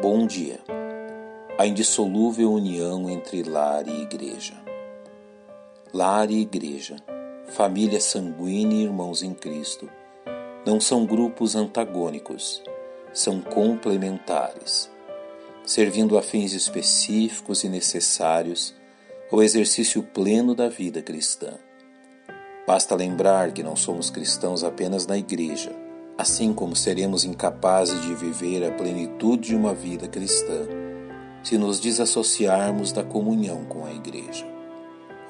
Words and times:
Bom 0.00 0.26
dia. 0.26 0.58
A 1.58 1.66
indissolúvel 1.66 2.50
união 2.50 3.10
entre 3.10 3.42
lar 3.42 3.86
e 3.86 4.00
igreja. 4.00 4.54
Lar 5.92 6.30
e 6.30 6.40
igreja, 6.40 6.96
família 7.48 8.00
sanguínea 8.00 8.78
e 8.78 8.84
irmãos 8.84 9.22
em 9.22 9.34
Cristo, 9.34 9.90
não 10.64 10.80
são 10.80 11.04
grupos 11.04 11.54
antagônicos, 11.54 12.62
são 13.12 13.42
complementares, 13.42 14.90
servindo 15.66 16.16
a 16.16 16.22
fins 16.22 16.54
específicos 16.54 17.62
e 17.62 17.68
necessários 17.68 18.74
ao 19.30 19.42
exercício 19.42 20.02
pleno 20.02 20.54
da 20.54 20.70
vida 20.70 21.02
cristã. 21.02 21.58
Basta 22.66 22.94
lembrar 22.94 23.52
que 23.52 23.62
não 23.62 23.76
somos 23.76 24.08
cristãos 24.08 24.64
apenas 24.64 25.06
na 25.06 25.18
igreja, 25.18 25.70
assim 26.20 26.52
como 26.52 26.76
seremos 26.76 27.24
incapazes 27.24 28.02
de 28.02 28.14
viver 28.14 28.62
a 28.62 28.70
plenitude 28.72 29.48
de 29.48 29.56
uma 29.56 29.72
vida 29.72 30.06
cristã 30.06 30.66
se 31.42 31.56
nos 31.56 31.80
desassociarmos 31.80 32.92
da 32.92 33.02
comunhão 33.02 33.64
com 33.64 33.86
a 33.86 33.90
igreja. 33.90 34.46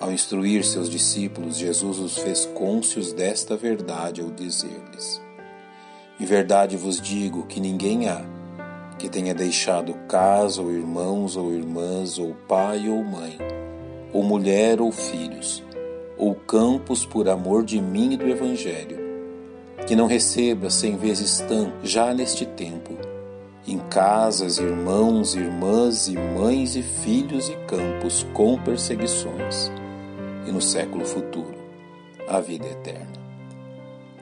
Ao 0.00 0.10
instruir 0.10 0.64
seus 0.64 0.90
discípulos, 0.90 1.56
Jesus 1.56 2.00
os 2.00 2.18
fez 2.18 2.44
cônscios 2.44 3.12
desta 3.12 3.56
verdade 3.56 4.20
ao 4.20 4.30
dizer-lhes: 4.30 5.22
Em 6.18 6.24
verdade 6.24 6.76
vos 6.76 7.00
digo 7.00 7.46
que 7.46 7.60
ninguém 7.60 8.08
há 8.08 8.24
que 8.98 9.08
tenha 9.08 9.32
deixado 9.32 9.94
casa 10.08 10.60
ou 10.60 10.72
irmãos 10.72 11.36
ou 11.36 11.54
irmãs 11.54 12.18
ou 12.18 12.34
pai 12.48 12.88
ou 12.88 13.04
mãe, 13.04 13.38
ou 14.12 14.24
mulher 14.24 14.80
ou 14.80 14.90
filhos, 14.90 15.62
ou 16.18 16.34
campos 16.34 17.06
por 17.06 17.28
amor 17.28 17.64
de 17.64 17.80
mim 17.80 18.14
e 18.14 18.16
do 18.16 18.28
Evangelho, 18.28 19.09
que 19.86 19.96
não 19.96 20.06
receba 20.06 20.70
cem 20.70 20.96
vezes 20.96 21.40
tanto 21.48 21.86
já 21.86 22.14
neste 22.14 22.46
tempo, 22.46 22.96
em 23.66 23.78
casas, 23.78 24.58
irmãos, 24.58 25.34
irmãs 25.34 26.08
e 26.08 26.16
mães 26.16 26.76
e 26.76 26.82
filhos 26.82 27.48
e 27.48 27.56
campos 27.66 28.26
com 28.32 28.58
perseguições, 28.58 29.70
e 30.46 30.50
no 30.50 30.60
século 30.60 31.04
futuro 31.04 31.54
a 32.28 32.40
vida 32.40 32.66
eterna. 32.66 33.20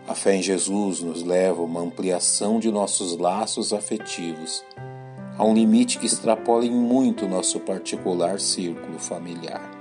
A 0.07 0.15
fé 0.15 0.37
em 0.37 0.43
Jesus 0.43 1.01
nos 1.01 1.23
leva 1.23 1.61
a 1.61 1.65
uma 1.65 1.81
ampliação 1.81 2.59
de 2.59 2.71
nossos 2.71 3.17
laços 3.17 3.73
afetivos, 3.73 4.65
a 5.37 5.45
um 5.45 5.55
limite 5.55 5.99
que 5.99 6.07
extrapola 6.07 6.65
em 6.65 6.71
muito 6.71 7.29
nosso 7.29 7.61
particular 7.61 8.41
círculo 8.41 8.99
familiar 8.99 9.79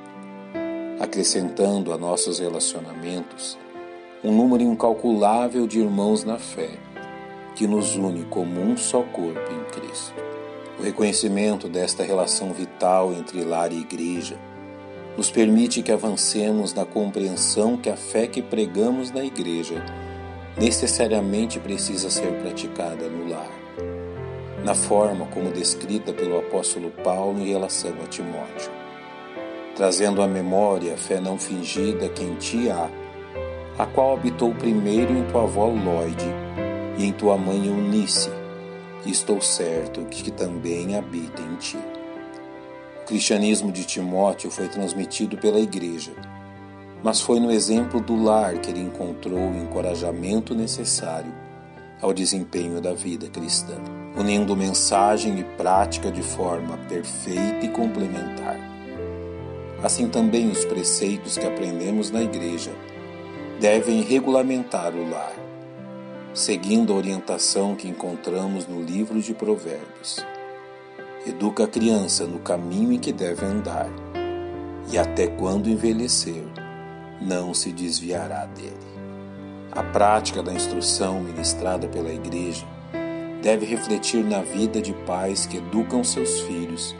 acrescentando 0.99 1.93
a 1.93 1.97
nossos 1.97 2.39
relacionamentos 2.39 3.57
um 4.23 4.31
número 4.31 4.63
incalculável 4.63 5.67
de 5.67 5.79
irmãos 5.79 6.23
na 6.23 6.37
fé, 6.37 6.71
que 7.55 7.67
nos 7.67 7.95
une 7.95 8.23
como 8.25 8.59
um 8.61 8.75
só 8.75 9.01
corpo 9.03 9.51
em 9.51 9.79
Cristo. 9.79 10.13
O 10.79 10.83
reconhecimento 10.83 11.67
desta 11.67 12.03
relação 12.03 12.51
vital 12.53 13.13
entre 13.13 13.43
lar 13.43 13.71
e 13.71 13.79
igreja 13.79 14.37
nos 15.15 15.31
permite 15.31 15.81
que 15.81 15.91
avancemos 15.91 16.73
na 16.73 16.85
compreensão 16.85 17.77
que 17.77 17.89
a 17.89 17.97
fé 17.97 18.27
que 18.27 18.41
pregamos 18.41 19.11
na 19.11 19.23
igreja 19.23 19.83
necessariamente 20.57 21.59
precisa 21.59 22.09
ser 22.09 22.31
praticada 22.41 23.07
no 23.07 23.29
lar, 23.29 23.51
na 24.63 24.75
forma 24.75 25.25
como 25.27 25.51
descrita 25.51 26.13
pelo 26.13 26.37
apóstolo 26.37 26.91
Paulo 27.03 27.39
em 27.39 27.49
relação 27.49 27.93
a 28.03 28.07
Timóteo 28.07 28.77
trazendo 29.77 30.23
à 30.23 30.27
memória 30.27 30.95
a 30.95 30.97
fé 30.97 31.21
não 31.21 31.37
fingida 31.37 32.09
que 32.09 32.23
em 32.23 32.33
ti 32.33 32.67
há, 32.67 32.89
a 33.77 33.85
qual 33.85 34.15
habitou 34.15 34.53
primeiro 34.55 35.15
em 35.15 35.23
tua 35.25 35.43
avó 35.43 35.67
Lloyd 35.67 36.23
e 36.97 37.05
em 37.05 37.11
tua 37.11 37.37
mãe 37.37 37.67
Eunice, 37.67 38.31
e 39.05 39.11
estou 39.11 39.39
certo 39.39 40.03
que 40.05 40.31
também 40.31 40.97
habita 40.97 41.41
em 41.41 41.55
ti. 41.57 41.77
O 43.01 43.05
cristianismo 43.05 43.71
de 43.71 43.85
Timóteo 43.85 44.49
foi 44.49 44.67
transmitido 44.67 45.37
pela 45.37 45.59
igreja, 45.59 46.11
mas 47.03 47.21
foi 47.21 47.39
no 47.39 47.51
exemplo 47.51 48.01
do 48.01 48.21
lar 48.21 48.57
que 48.57 48.71
ele 48.71 48.81
encontrou 48.81 49.37
o 49.37 49.57
encorajamento 49.57 50.55
necessário 50.55 51.31
ao 52.01 52.11
desempenho 52.13 52.81
da 52.81 52.93
vida 52.93 53.27
cristã, 53.27 53.75
unindo 54.17 54.57
mensagem 54.57 55.39
e 55.39 55.43
prática 55.43 56.11
de 56.11 56.23
forma 56.23 56.77
perfeita 56.89 57.63
e 57.63 57.69
complementar. 57.69 58.59
Assim 59.83 60.07
também 60.07 60.49
os 60.49 60.65
preceitos 60.65 61.37
que 61.37 61.45
aprendemos 61.45 62.09
na 62.09 62.23
igreja 62.23 62.71
devem 63.59 64.01
regulamentar 64.01 64.93
o 64.93 65.09
lar, 65.09 65.33
seguindo 66.33 66.93
a 66.93 66.95
orientação 66.95 67.75
que 67.75 67.87
encontramos 67.87 68.67
no 68.67 68.81
livro 68.81 69.19
de 69.21 69.33
Provérbios. 69.33 70.23
Educa 71.25 71.63
a 71.63 71.67
criança 71.67 72.25
no 72.25 72.39
caminho 72.39 72.93
em 72.93 72.99
que 72.99 73.11
deve 73.11 73.45
andar, 73.45 73.89
e 74.91 74.97
até 74.97 75.27
quando 75.27 75.69
envelhecer, 75.69 76.43
não 77.19 77.53
se 77.53 77.71
desviará 77.71 78.45
dele. 78.45 78.77
A 79.71 79.83
prática 79.83 80.43
da 80.43 80.53
instrução 80.53 81.19
ministrada 81.19 81.87
pela 81.87 82.13
Igreja 82.13 82.65
deve 83.41 83.65
refletir 83.65 84.23
na 84.23 84.41
vida 84.41 84.81
de 84.81 84.93
pais 84.93 85.45
que 85.45 85.57
educam 85.57 86.03
seus 86.03 86.41
filhos 86.41 86.95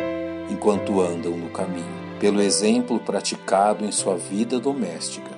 enquanto 0.50 1.02
andam 1.02 1.38
no 1.38 1.50
caminho 1.50 2.08
pelo 2.20 2.42
exemplo 2.42 3.00
praticado 3.00 3.86
em 3.86 3.92
sua 3.92 4.18
vida 4.18 4.60
doméstica, 4.60 5.37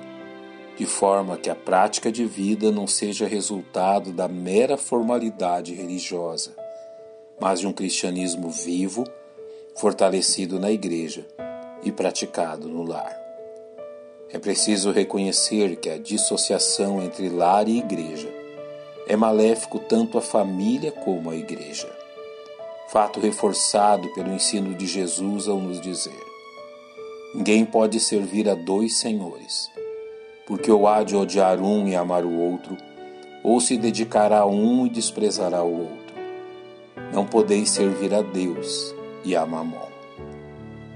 de 0.80 0.86
forma 0.86 1.36
que 1.36 1.50
a 1.50 1.54
prática 1.54 2.10
de 2.10 2.24
vida 2.24 2.72
não 2.72 2.86
seja 2.86 3.26
resultado 3.26 4.12
da 4.12 4.26
mera 4.26 4.78
formalidade 4.78 5.74
religiosa, 5.74 6.56
mas 7.38 7.60
de 7.60 7.66
um 7.66 7.72
cristianismo 7.74 8.48
vivo, 8.48 9.04
fortalecido 9.76 10.58
na 10.58 10.70
igreja 10.70 11.28
e 11.84 11.92
praticado 11.92 12.66
no 12.66 12.82
lar. 12.82 13.14
É 14.30 14.38
preciso 14.38 14.90
reconhecer 14.90 15.76
que 15.76 15.90
a 15.90 15.98
dissociação 15.98 17.02
entre 17.02 17.28
lar 17.28 17.68
e 17.68 17.76
igreja 17.76 18.32
é 19.06 19.14
maléfico 19.14 19.78
tanto 19.80 20.16
à 20.16 20.22
família 20.22 20.90
como 20.90 21.28
à 21.28 21.36
igreja. 21.36 21.94
Fato 22.88 23.20
reforçado 23.20 24.08
pelo 24.14 24.32
ensino 24.32 24.74
de 24.74 24.86
Jesus 24.86 25.46
ao 25.46 25.60
nos 25.60 25.78
dizer: 25.78 26.24
Ninguém 27.34 27.66
pode 27.66 28.00
servir 28.00 28.48
a 28.48 28.54
dois 28.54 28.94
senhores, 28.96 29.70
porque 30.50 30.68
ou 30.68 30.88
há 30.88 31.04
de 31.04 31.14
odiar 31.14 31.60
um 31.60 31.86
e 31.86 31.94
amar 31.94 32.24
o 32.24 32.36
outro, 32.36 32.76
ou 33.40 33.60
se 33.60 33.76
dedicará 33.76 34.40
a 34.40 34.46
um 34.46 34.84
e 34.84 34.90
desprezará 34.90 35.62
o 35.62 35.82
outro. 35.82 36.14
Não 37.12 37.24
podeis 37.24 37.70
servir 37.70 38.12
a 38.12 38.20
Deus 38.20 38.92
e 39.24 39.36
a 39.36 39.46
Mamon. 39.46 39.86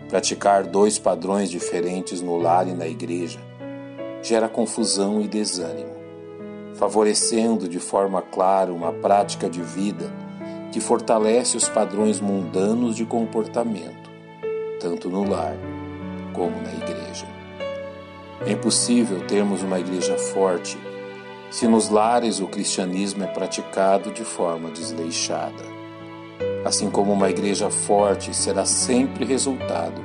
Praticar 0.09 0.65
dois 0.65 0.99
padrões 0.99 1.49
diferentes 1.49 2.21
no 2.21 2.37
lar 2.37 2.67
e 2.67 2.73
na 2.73 2.89
igreja 2.89 3.39
gera 4.23 4.49
confusão 4.49 5.21
e 5.21 5.29
desânimo, 5.29 5.95
favorecendo 6.75 7.69
de 7.69 7.79
forma 7.79 8.21
clara 8.23 8.73
uma 8.73 8.93
prática 8.93 9.49
de 9.49 9.63
vida 9.63 10.13
que 10.73 10.81
fortalece 10.81 11.57
os 11.57 11.69
padrões 11.69 12.21
mundanos 12.21 12.97
de 12.97 13.07
comportamento, 13.07 14.11
tanto 14.81 15.09
no 15.09 15.23
lar 15.23 15.55
como 16.33 16.61
na 16.61 16.73
igreja. 16.73 17.44
É 18.47 18.53
impossível 18.53 19.21
termos 19.27 19.63
uma 19.63 19.79
igreja 19.81 20.17
forte 20.19 20.79
se 21.51 21.67
nos 21.67 21.89
lares 21.89 22.41
o 22.41 22.47
cristianismo 22.47 23.25
é 23.25 23.27
praticado 23.27 24.11
de 24.11 24.25
forma 24.25 24.71
desleixada. 24.71 25.65
Assim 26.65 26.91
como 26.91 27.13
uma 27.13 27.31
igreja 27.31 27.71
forte 27.71 28.35
será 28.35 28.65
sempre 28.65 29.25
resultado 29.25 30.03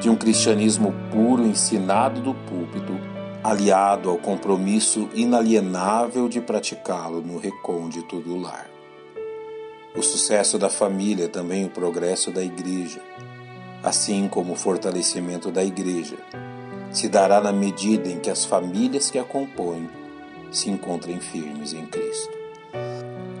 de 0.00 0.10
um 0.10 0.16
cristianismo 0.16 0.92
puro 1.10 1.46
ensinado 1.46 2.20
do 2.20 2.34
púlpito, 2.34 2.92
aliado 3.42 4.10
ao 4.10 4.18
compromisso 4.18 5.08
inalienável 5.14 6.28
de 6.28 6.40
praticá-lo 6.40 7.20
no 7.20 7.38
recôndito 7.38 8.20
do 8.20 8.38
lar. 8.38 8.68
O 9.96 10.02
sucesso 10.02 10.58
da 10.58 10.68
família 10.68 11.24
é 11.24 11.28
também 11.28 11.64
o 11.64 11.70
progresso 11.70 12.30
da 12.30 12.42
igreja 12.42 13.00
assim 13.86 14.28
como 14.28 14.54
o 14.54 14.56
fortalecimento 14.56 15.50
da 15.50 15.62
Igreja, 15.62 16.16
se 16.96 17.10
dará 17.10 17.42
na 17.42 17.52
medida 17.52 18.08
em 18.08 18.18
que 18.18 18.30
as 18.30 18.46
famílias 18.46 19.10
que 19.10 19.18
a 19.18 19.22
compõem 19.22 19.86
se 20.50 20.70
encontrem 20.70 21.20
firmes 21.20 21.74
em 21.74 21.84
Cristo. 21.84 22.32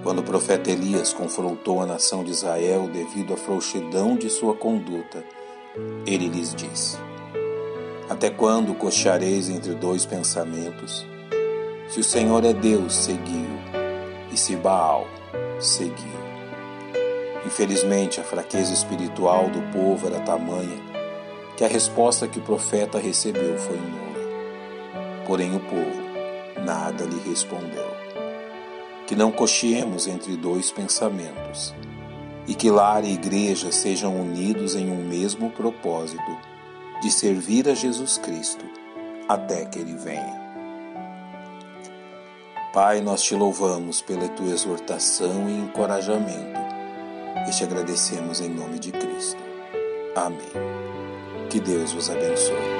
Quando 0.02 0.18
o 0.18 0.22
profeta 0.22 0.70
Elias 0.70 1.14
confrontou 1.14 1.80
a 1.80 1.86
nação 1.86 2.22
de 2.22 2.32
Israel 2.32 2.86
devido 2.86 3.32
à 3.32 3.36
frouxidão 3.38 4.14
de 4.14 4.28
sua 4.28 4.54
conduta, 4.54 5.24
ele 6.04 6.28
lhes 6.28 6.54
disse: 6.54 6.98
Até 8.10 8.28
quando 8.28 8.74
cocheareis 8.74 9.48
entre 9.48 9.72
dois 9.72 10.04
pensamentos? 10.04 11.06
Se 11.88 12.00
o 12.00 12.04
Senhor 12.04 12.44
é 12.44 12.52
Deus, 12.52 12.94
seguiu, 12.94 13.48
e 14.30 14.36
se 14.36 14.54
Baal, 14.54 15.06
seguiu. 15.58 16.26
Infelizmente, 17.46 18.20
a 18.20 18.22
fraqueza 18.22 18.74
espiritual 18.74 19.48
do 19.48 19.62
povo 19.72 20.08
era 20.08 20.20
tamanha 20.20 20.85
que 21.56 21.64
a 21.64 21.68
resposta 21.68 22.28
que 22.28 22.38
o 22.38 22.42
profeta 22.42 22.98
recebeu 22.98 23.58
foi 23.58 23.76
nula. 23.76 25.24
Porém, 25.26 25.56
o 25.56 25.60
povo 25.60 26.06
nada 26.64 27.04
lhe 27.04 27.18
respondeu. 27.28 27.86
Que 29.06 29.14
não 29.16 29.30
cocheemos 29.32 30.06
entre 30.06 30.36
dois 30.36 30.70
pensamentos. 30.70 31.74
e 32.46 32.54
que 32.54 32.70
lar 32.70 33.04
e 33.04 33.12
igreja 33.12 33.72
sejam 33.72 34.14
unidos 34.20 34.76
em 34.76 34.90
um 34.90 35.04
mesmo 35.04 35.50
propósito 35.50 36.38
de 37.02 37.10
servir 37.10 37.68
a 37.68 37.74
Jesus 37.74 38.18
Cristo 38.18 38.64
até 39.28 39.64
que 39.64 39.78
Ele 39.78 39.96
venha. 39.96 40.46
Pai, 42.72 43.00
nós 43.00 43.22
te 43.22 43.34
louvamos 43.34 44.00
pela 44.00 44.28
tua 44.28 44.52
exortação 44.52 45.48
e 45.48 45.58
encorajamento 45.58 46.60
e 47.48 47.50
te 47.50 47.64
agradecemos 47.64 48.40
em 48.40 48.48
nome 48.48 48.78
de 48.78 48.92
Cristo. 48.92 49.42
Amém. 50.14 51.05
Que 51.48 51.60
Deus 51.60 51.92
vos 51.92 52.10
abençoe. 52.10 52.75